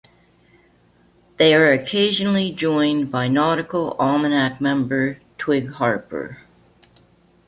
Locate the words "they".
1.37-1.53